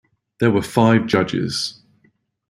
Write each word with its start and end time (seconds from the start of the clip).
There 0.39 0.49
were 0.49 0.63
five 0.63 1.05
judges. 1.05 1.79